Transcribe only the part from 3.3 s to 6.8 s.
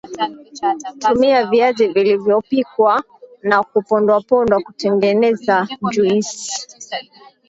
na kupondwapondwa kutengeneza juisi